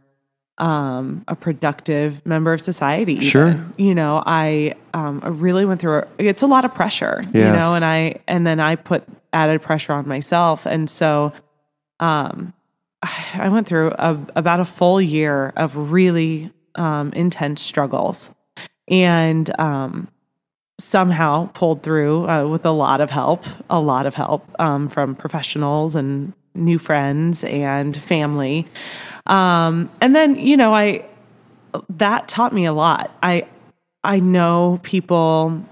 [0.56, 3.14] um, a productive member of society.
[3.14, 3.28] even.
[3.28, 3.66] Sure.
[3.76, 6.00] You know, I um, I really went through.
[6.00, 7.22] A, it's a lot of pressure.
[7.32, 11.32] You know, and I and then I put added pressure on myself, and so
[11.98, 12.52] um,
[13.34, 18.30] I went through a, about a full year of really um, intense struggles,
[18.88, 20.08] and um,
[20.78, 25.14] somehow pulled through uh, with a lot of help, a lot of help um, from
[25.14, 28.66] professionals and new friends and family.
[29.26, 31.04] Um, and then, you know, I
[31.88, 33.16] that taught me a lot.
[33.22, 33.46] I
[34.02, 35.62] I know people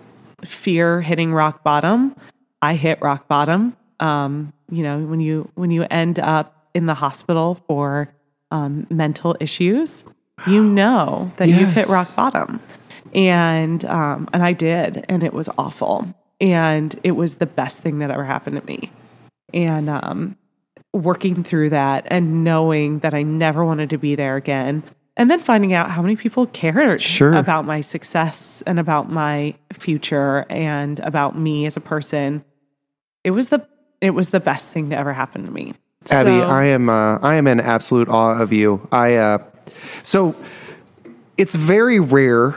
[0.44, 2.14] fear hitting rock bottom.
[2.62, 3.76] I hit rock bottom.
[4.00, 8.08] Um, you know, when you when you end up in the hospital for
[8.50, 10.04] um, mental issues,
[10.46, 12.60] you know that you've hit rock bottom.
[13.14, 16.06] And um, and I did, and it was awful.
[16.40, 18.90] And it was the best thing that ever happened to me.
[19.52, 20.36] And um,
[20.92, 24.82] working through that and knowing that I never wanted to be there again.
[25.16, 27.34] And then finding out how many people cared Sure.
[27.34, 32.44] about my success and about my future and about me as a person.
[33.24, 33.66] It was the
[34.00, 35.74] it was the best thing to ever happen to me.
[36.10, 38.86] Abby, So- I am uh, I am in absolute awe of you.
[38.92, 39.38] I uh,
[40.02, 40.34] so
[41.36, 42.56] it's very rare,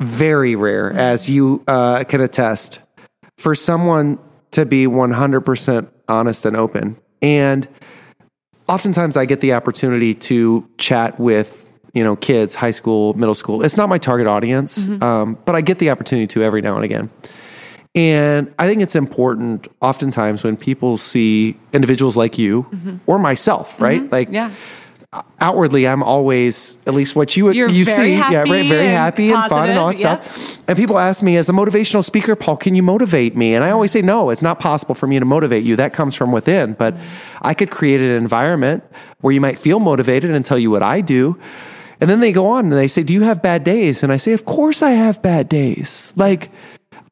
[0.00, 2.78] very rare, as you uh, can attest,
[3.36, 4.18] for someone
[4.52, 6.96] to be one hundred percent honest and open.
[7.20, 7.66] And
[8.68, 13.62] oftentimes, I get the opportunity to chat with you know kids, high school, middle school.
[13.64, 16.84] It's not my target audience, um, but I get the opportunity to every now and
[16.84, 17.10] again.
[17.94, 22.96] And I think it's important oftentimes when people see individuals like you mm-hmm.
[23.06, 23.82] or myself, mm-hmm.
[23.82, 24.12] right?
[24.12, 24.52] Like yeah.
[25.40, 29.32] outwardly, I'm always at least what you You're you see, yeah, right, very and happy
[29.32, 30.68] and fun and all that positive, stuff.
[30.68, 33.54] And people ask me as a motivational speaker, Paul, can you motivate me?
[33.54, 35.74] And I always say, no, it's not possible for me to motivate you.
[35.76, 36.74] That comes from within.
[36.74, 37.38] But mm-hmm.
[37.42, 38.84] I could create an environment
[39.22, 41.38] where you might feel motivated and tell you what I do.
[42.00, 44.02] And then they go on and they say, Do you have bad days?
[44.02, 46.12] And I say, Of course I have bad days.
[46.16, 46.50] Like,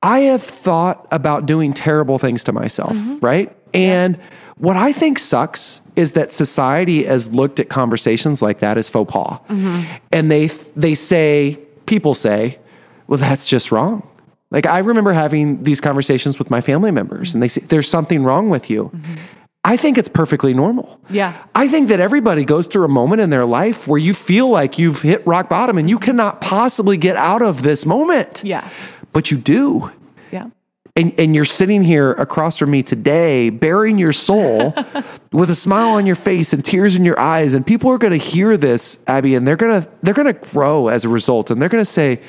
[0.03, 3.19] I have thought about doing terrible things to myself, mm-hmm.
[3.25, 3.57] right?
[3.75, 4.19] And
[4.57, 9.13] what I think sucks is that society has looked at conversations like that as faux
[9.13, 9.39] pas.
[9.49, 9.97] Mm-hmm.
[10.13, 12.59] And they they say, people say,
[13.07, 14.09] well, that's just wrong.
[14.51, 18.23] Like I remember having these conversations with my family members and they say, there's something
[18.23, 18.91] wrong with you.
[18.95, 19.15] Mm-hmm.
[19.67, 21.01] I think it's perfectly normal.
[21.11, 21.37] Yeah.
[21.57, 24.79] I think that everybody goes through a moment in their life where you feel like
[24.79, 28.43] you've hit rock bottom and you cannot possibly get out of this moment.
[28.45, 28.69] Yeah.
[29.17, 29.91] But you do.
[30.31, 30.51] Yeah.
[30.95, 34.75] And, and you're sitting here across from me today, bearing your soul
[35.33, 37.55] with a smile on your face and tears in your eyes.
[37.55, 40.39] And people are going to hear this, Abby, and they're going to, they're going to
[40.39, 41.51] grow as a result.
[41.51, 42.21] And they're going to say,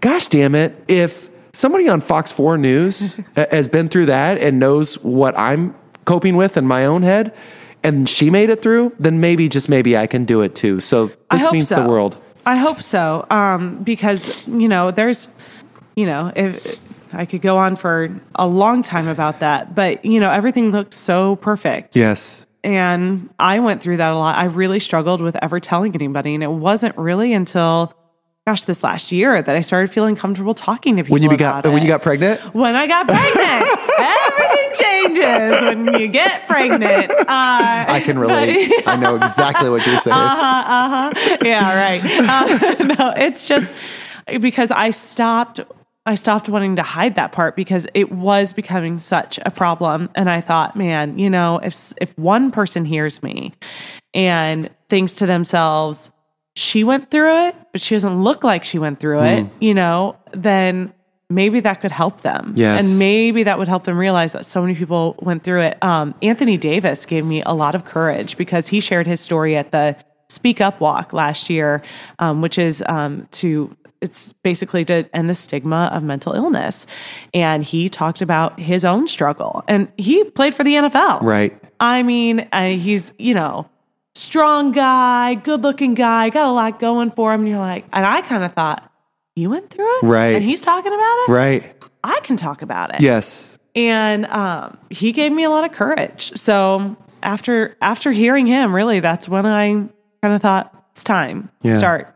[0.00, 0.80] gosh, damn it.
[0.86, 6.36] If somebody on Fox 4 News has been through that and knows what I'm coping
[6.36, 7.34] with in my own head,
[7.82, 10.78] and she made it through, then maybe, just maybe I can do it too.
[10.78, 11.82] So this means so.
[11.82, 12.16] the world.
[12.46, 13.26] I hope so.
[13.30, 15.28] Um, because you know, there's,
[15.96, 16.78] you know, if
[17.12, 20.94] I could go on for a long time about that, but you know, everything looked
[20.94, 21.96] so perfect.
[21.96, 22.46] Yes.
[22.62, 24.36] And I went through that a lot.
[24.36, 27.94] I really struggled with ever telling anybody, and it wasn't really until,
[28.46, 31.14] gosh, this last year that I started feeling comfortable talking to people.
[31.14, 32.54] When you got, when you got pregnant?
[32.54, 33.66] when I got pregnant,
[33.98, 37.10] everything changes when you get pregnant.
[37.10, 38.70] Uh, I can relate.
[38.86, 40.14] I know exactly what you're saying.
[40.14, 41.38] Uh-huh, uh-huh.
[41.42, 42.04] Yeah, right.
[42.04, 43.72] Uh, no, it's just
[44.38, 45.60] because I stopped.
[46.06, 50.30] I stopped wanting to hide that part because it was becoming such a problem, and
[50.30, 53.52] I thought, man, you know, if if one person hears me
[54.14, 56.10] and thinks to themselves,
[56.56, 60.16] she went through it, but she doesn't look like she went through it, you know,
[60.32, 60.92] then
[61.28, 62.54] maybe that could help them.
[62.56, 62.84] Yes.
[62.84, 65.82] And maybe that would help them realize that so many people went through it.
[65.82, 69.70] Um, Anthony Davis gave me a lot of courage because he shared his story at
[69.70, 69.96] the
[70.28, 71.82] Speak Up Walk last year,
[72.18, 76.86] um, which is um, to it's basically to end the stigma of mental illness.
[77.34, 81.22] And he talked about his own struggle, and he played for the NFL.
[81.22, 81.60] Right.
[81.78, 83.68] I mean, he's you know
[84.14, 87.40] strong guy, good looking guy, got a lot going for him.
[87.40, 88.90] And you're like, and I kind of thought,
[89.36, 90.34] you went through it, Right.
[90.34, 91.82] And he's talking about it, Right.
[92.02, 93.00] I can talk about it.
[93.00, 93.56] Yes.
[93.76, 96.32] And um, he gave me a lot of courage.
[96.36, 99.68] So after after hearing him, really, that's when I
[100.22, 101.78] kind of thought it's time to Yeah.
[101.78, 102.14] start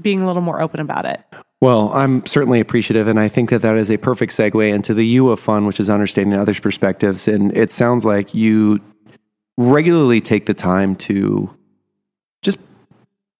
[0.00, 1.20] being a little more open about it.
[1.60, 5.06] Well, I'm certainly appreciative, and I think that that is a perfect segue into the
[5.06, 7.26] U of fun, which is understanding others' perspectives.
[7.26, 8.80] And it sounds like you
[9.56, 11.56] regularly take the time to
[12.42, 12.60] just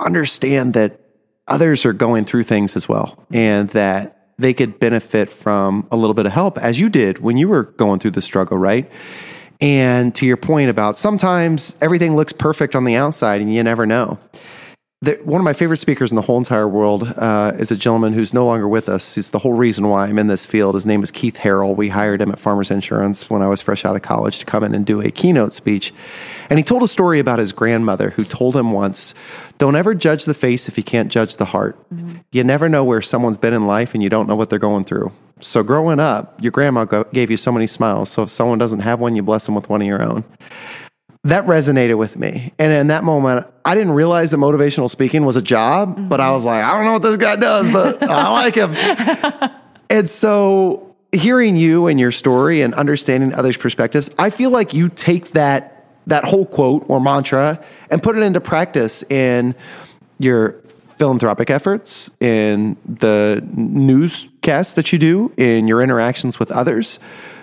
[0.00, 1.00] understand that
[1.46, 6.14] others are going through things as well, and that they could benefit from a little
[6.14, 8.90] bit of help, as you did when you were going through the struggle, right?
[9.60, 13.86] And to your point about sometimes everything looks perfect on the outside, and you never
[13.86, 14.18] know
[15.00, 18.12] the, one of my favorite speakers in the whole entire world uh, is a gentleman
[18.12, 19.14] who's no longer with us.
[19.14, 20.74] He's the whole reason why I'm in this field.
[20.74, 21.76] His name is Keith Harrell.
[21.76, 24.64] We hired him at Farmers Insurance when I was fresh out of college to come
[24.64, 25.94] in and do a keynote speech.
[26.50, 29.14] And he told a story about his grandmother who told him once,
[29.58, 31.76] Don't ever judge the face if you can't judge the heart.
[31.90, 32.16] Mm-hmm.
[32.32, 34.84] You never know where someone's been in life and you don't know what they're going
[34.84, 35.12] through.
[35.40, 38.10] So, growing up, your grandma gave you so many smiles.
[38.10, 40.24] So, if someone doesn't have one, you bless them with one of your own
[41.28, 42.52] that resonated with me.
[42.58, 46.08] And in that moment, I didn't realize that motivational speaking was a job, mm-hmm.
[46.08, 48.74] but I was like, I don't know what this guy does, but I like him.
[49.90, 54.88] and so hearing you and your story and understanding others' perspectives, I feel like you
[54.88, 55.74] take that
[56.06, 59.54] that whole quote or mantra and put it into practice in
[60.18, 60.52] your
[60.98, 66.98] philanthropic efforts, in the newscasts that you do, in your interactions with others.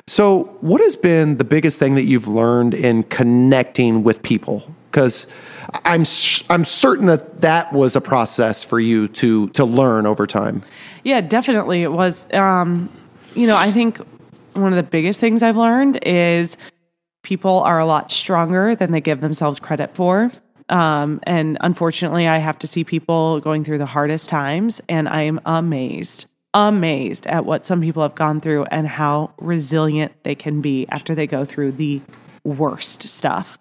[0.08, 4.64] So, what has been the biggest thing that you've learned in connecting with people?
[4.92, 5.28] Because
[5.84, 6.06] I'm
[6.50, 10.62] I'm certain that that was a process for you to to learn over time.
[11.04, 12.32] Yeah, definitely it was.
[12.34, 12.90] Um,
[13.34, 13.98] you know, I think
[14.54, 16.56] one of the biggest things I've learned is
[17.24, 20.32] people are a lot stronger than they give themselves credit for.
[20.70, 25.24] Um, and unfortunately, I have to see people going through the hardest times, and I
[25.24, 30.62] am amazed amazed at what some people have gone through and how resilient they can
[30.62, 32.02] be after they go through the
[32.44, 33.60] worst stuff.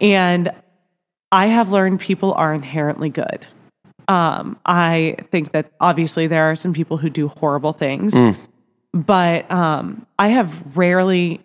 [0.00, 0.50] And
[1.30, 3.46] I have learned people are inherently good.
[4.08, 8.36] Um, I think that obviously there are some people who do horrible things, mm.
[8.92, 11.40] but um, I have rarely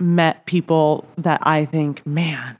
[0.00, 2.58] met people that I think, man,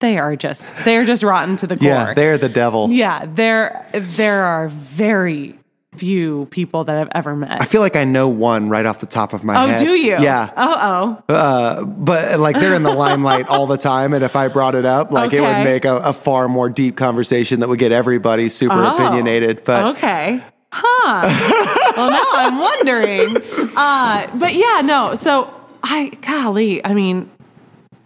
[0.00, 1.86] they are just they're just rotten to the core.
[1.86, 2.90] Yeah, they're the devil.
[2.90, 5.58] Yeah, there there are very
[5.96, 7.60] few people that I've ever met.
[7.60, 9.80] I feel like I know one right off the top of my oh, head.
[9.80, 10.18] Oh, do you?
[10.20, 10.50] Yeah.
[10.56, 11.34] Oh, oh.
[11.34, 14.84] Uh, but like they're in the limelight all the time, and if I brought it
[14.84, 15.38] up, like okay.
[15.38, 18.94] it would make a, a, far more deep conversation that would get everybody super oh,
[18.94, 19.64] opinionated.
[19.64, 20.42] But okay.
[20.72, 21.92] Huh.
[21.96, 23.36] well, now I'm wondering.
[23.76, 25.14] Uh, but yeah, no.
[25.14, 27.30] So I, golly, I mean,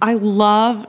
[0.00, 0.86] I love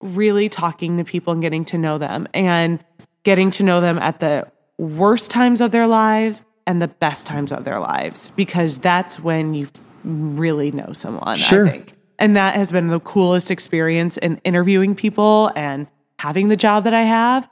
[0.00, 2.82] really talking to people and getting to know them and
[3.24, 7.52] getting to know them at the worst times of their lives and the best times
[7.52, 9.68] of their lives because that's when you
[10.04, 11.66] really know someone, sure.
[11.66, 11.94] I think.
[12.18, 15.86] And that has been the coolest experience in interviewing people and
[16.18, 17.48] having the job that I have.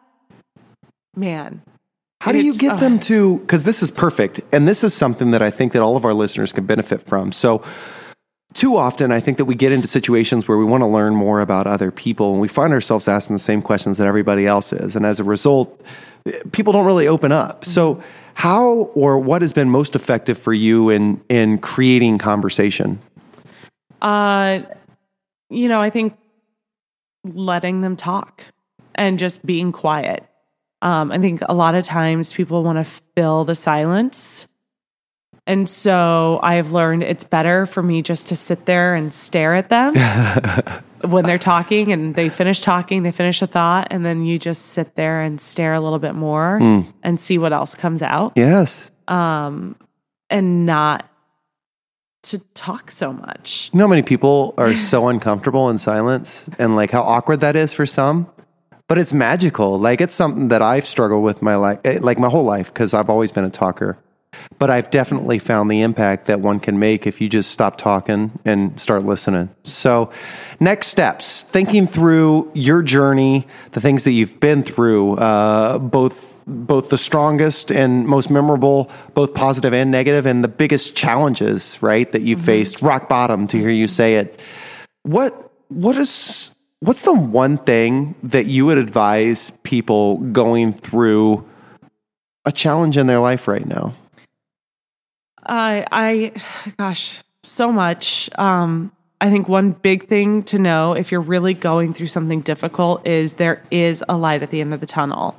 [1.15, 1.63] Man.
[2.21, 5.31] How do you get uh, them to cuz this is perfect and this is something
[5.31, 7.31] that I think that all of our listeners can benefit from.
[7.31, 7.63] So
[8.57, 11.41] too often I think that we get into situations where we want to learn more
[11.41, 14.97] about other people and we find ourselves asking the same questions that everybody else is
[14.97, 15.81] and as a result
[16.53, 17.65] people don't really open up.
[17.65, 18.03] So,
[18.35, 23.01] how or what has been most effective for you in in creating conversation?
[24.03, 24.61] Uh,
[25.49, 26.17] you know, I think
[27.25, 28.45] letting them talk
[28.95, 30.25] and just being quiet.
[30.83, 32.85] Um, I think a lot of times people want to
[33.17, 34.47] fill the silence.
[35.47, 39.69] And so I've learned it's better for me just to sit there and stare at
[39.69, 39.95] them
[41.03, 44.67] when they're talking and they finish talking, they finish a thought, and then you just
[44.67, 46.93] sit there and stare a little bit more mm.
[47.03, 48.33] and see what else comes out.
[48.35, 48.91] Yes.
[49.07, 49.77] Um,
[50.29, 51.09] and not
[52.25, 53.71] to talk so much.
[53.73, 57.55] You know how many people are so uncomfortable in silence and like how awkward that
[57.55, 58.29] is for some?
[58.89, 59.79] But it's magical.
[59.79, 62.95] Like it's something that I've struggled with my life, eh, like my whole life, because
[62.95, 63.99] I've always been a talker.
[64.59, 68.39] But I've definitely found the impact that one can make if you just stop talking
[68.45, 69.51] and start listening.
[69.65, 70.11] So,
[70.61, 76.91] next steps thinking through your journey, the things that you've been through, uh, both both
[76.91, 82.23] the strongest and most memorable, both positive and negative, and the biggest challenges, right, that
[82.23, 82.45] you mm-hmm.
[82.45, 84.41] faced, rock bottom to hear you say it.
[85.03, 91.49] What what is what's the one thing that you would advise people going through
[92.45, 93.95] a challenge in their life right now?
[95.47, 96.33] Uh, I,
[96.77, 98.29] gosh, so much.
[98.37, 103.07] Um, I think one big thing to know if you're really going through something difficult
[103.07, 105.39] is there is a light at the end of the tunnel.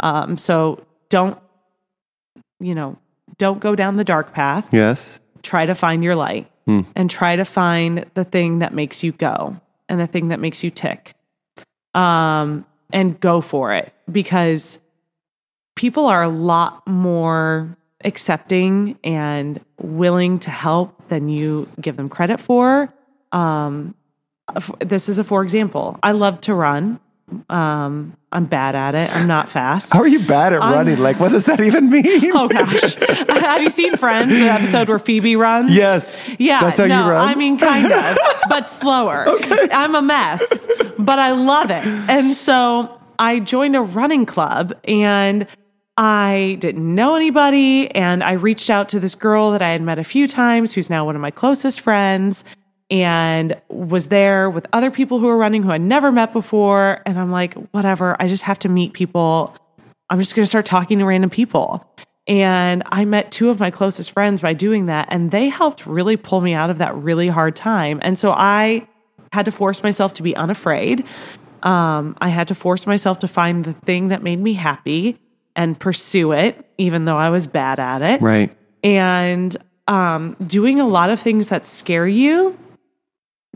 [0.00, 1.38] Um, so don't,
[2.58, 2.98] you know,
[3.38, 4.68] don't go down the dark path.
[4.72, 5.20] Yes.
[5.42, 6.80] Try to find your light hmm.
[6.96, 10.64] and try to find the thing that makes you go and the thing that makes
[10.64, 11.14] you tick.
[11.94, 14.78] Um, and go for it because
[15.76, 22.40] people are a lot more accepting and willing to help than you give them credit
[22.40, 22.92] for.
[23.32, 23.94] Um,
[24.80, 25.98] this is a for example.
[26.02, 27.00] I love to run.
[27.48, 29.14] Um, I'm bad at it.
[29.14, 29.92] I'm not fast.
[29.92, 30.98] How are you bad at running?
[30.98, 32.02] Like, what does that even mean?
[32.34, 32.94] Oh gosh,
[33.28, 34.32] have you seen Friends?
[34.32, 35.70] The episode where Phoebe runs.
[35.70, 36.22] Yes.
[36.38, 36.60] Yeah.
[36.60, 37.28] That's how you run?
[37.28, 39.28] I mean, kind of, but slower.
[39.28, 39.68] Okay.
[39.70, 40.66] I'm a mess,
[40.98, 41.84] but I love it.
[42.08, 45.46] And so I joined a running club, and
[45.96, 49.98] I didn't know anybody, and I reached out to this girl that I had met
[49.98, 52.44] a few times, who's now one of my closest friends
[52.90, 57.00] and was there with other people who were running who I'd never met before.
[57.06, 59.56] And I'm like, whatever, I just have to meet people.
[60.10, 61.86] I'm just going to start talking to random people.
[62.26, 66.16] And I met two of my closest friends by doing that, and they helped really
[66.16, 67.98] pull me out of that really hard time.
[68.02, 68.86] And so I
[69.32, 71.04] had to force myself to be unafraid.
[71.62, 75.18] Um, I had to force myself to find the thing that made me happy
[75.56, 78.56] and pursue it, even though I was bad at it Right.
[78.82, 79.56] and
[79.88, 82.58] um, doing a lot of things that scare you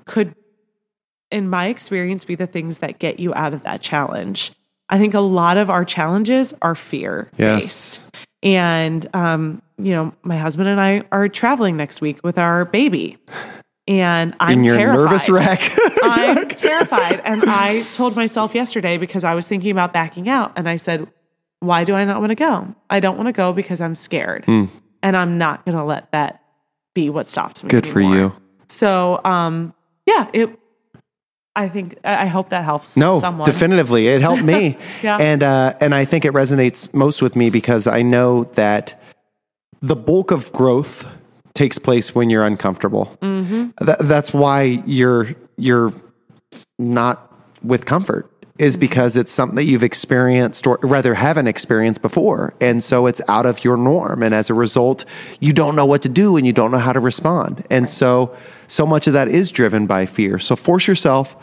[0.05, 0.35] could
[1.31, 4.53] in my experience be the things that get you out of that challenge
[4.89, 7.39] i think a lot of our challenges are fear based.
[7.39, 8.09] Yes.
[8.45, 13.19] and um, you know my husband and i are traveling next week with our baby
[13.89, 15.61] and i'm In your terrified nervous wreck.
[16.03, 17.21] I'm terrified.
[17.25, 21.09] And I told myself yesterday because I was thinking about backing out, and I said,
[21.61, 22.75] Why do I not want to go?
[22.91, 24.45] I don't want to go because I'm scared.
[24.45, 24.65] Hmm.
[25.03, 26.43] And I'm not going to let that
[26.95, 27.69] be what stops me.
[27.71, 28.33] Good for you.
[28.69, 29.73] So, um,
[30.07, 30.51] yeah, it,
[31.55, 33.45] I think, I hope that helps No, someone.
[33.47, 34.77] definitively, it helped me.
[35.03, 35.17] Yeah.
[35.19, 39.01] and uh, and I think it resonates most with me because I know that
[39.81, 41.07] the bulk of growth
[41.55, 43.17] takes place when you're uncomfortable.
[43.23, 44.07] Mm-hmm.
[44.07, 45.93] that's why you're you're
[46.79, 47.33] not
[47.63, 48.81] with comfort is mm-hmm.
[48.81, 52.55] because it's something that you've experienced or rather haven't experienced before.
[52.61, 54.23] And so it's out of your norm.
[54.23, 55.05] And as a result
[55.41, 57.65] you don't know what to do and you don't know how to respond.
[57.71, 58.37] And so
[58.67, 60.39] so much of that is driven by fear.
[60.39, 61.37] So force yourself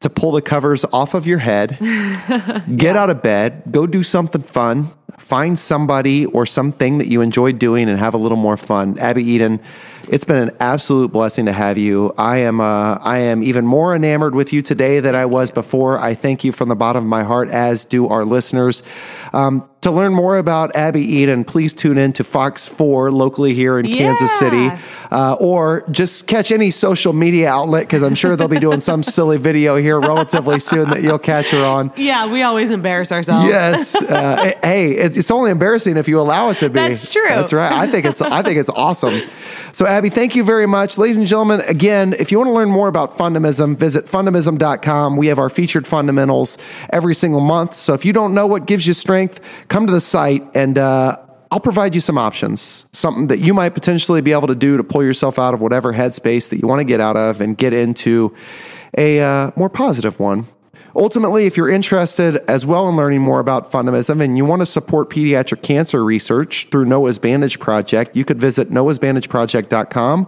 [0.00, 1.78] to pull the covers off of your head
[2.76, 7.52] get out of bed go do something fun find somebody or something that you enjoy
[7.52, 8.98] doing and have a little more fun.
[8.98, 9.60] Abby eden
[10.08, 12.12] it's been an absolute blessing to have you.
[12.18, 15.98] I am uh, I am even more enamored with you today than I was before.
[15.98, 18.82] I thank you from the bottom of my heart, as do our listeners.
[19.32, 23.78] Um, to learn more about Abby Eden, please tune in to Fox 4 locally here
[23.78, 24.70] in Kansas City,
[25.10, 29.02] uh, or just catch any social media outlet because I'm sure they'll be doing some
[29.14, 31.92] silly video here relatively soon that you'll catch her on.
[31.96, 33.46] yeah, we always embarrass ourselves.
[33.48, 33.94] Yes.
[34.14, 36.74] Uh, hey, it's only embarrassing if you allow it to be.
[36.74, 37.26] That's true.
[37.26, 37.72] That's right.
[37.72, 39.22] I think it's I think it's awesome.
[39.72, 40.98] So Abby, thank you very much.
[40.98, 45.16] Ladies and gentlemen, again, if you want to learn more about fundamism, visit fundamism.com.
[45.16, 46.58] We have our featured fundamentals
[46.90, 47.74] every single month.
[47.74, 49.40] So if you don't know what gives you strength,
[49.74, 51.16] come to the site and uh
[51.50, 54.82] I'll provide you some options, something that you might potentially be able to do to
[54.82, 57.72] pull yourself out of whatever headspace that you want to get out of and get
[57.72, 58.34] into
[58.98, 60.48] a uh, more positive one.
[60.96, 64.66] Ultimately, if you're interested as well in learning more about fundamism and you want to
[64.66, 70.26] support pediatric cancer research through Noah's Bandage Project, you could visit noahsbandageproject.com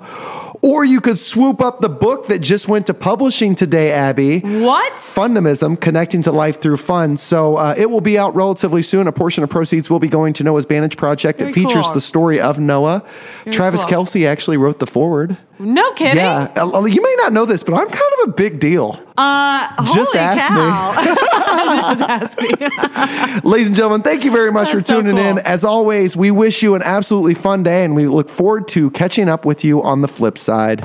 [0.62, 4.40] or you could swoop up the book that just went to publishing today, Abby.
[4.40, 4.92] What?
[4.94, 7.16] Fundamism, connecting to life through fun.
[7.16, 9.06] So uh, it will be out relatively soon.
[9.06, 11.38] A portion of proceeds will be going to Noah's Bandage Project.
[11.38, 11.94] Very it features cool.
[11.94, 13.04] the story of Noah.
[13.50, 14.04] Travis cool.
[14.04, 15.36] Kelce actually wrote the foreword.
[15.58, 16.18] No kidding.
[16.18, 19.00] Yeah, you may not know this, but I'm kind of a big deal.
[19.16, 22.36] Uh, Just holy ask me.
[22.36, 23.50] Just ask me.
[23.50, 25.38] Ladies and gentlemen, thank you very much That's for so tuning in.
[25.38, 29.28] As always, we wish you an absolutely fun day and we look forward to catching
[29.28, 30.82] up with you on the flip side.